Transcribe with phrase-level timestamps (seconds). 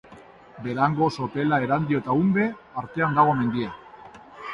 [0.67, 2.45] Berango, Sopela, Erandio eta Unbe
[2.85, 3.75] artean dago mendia.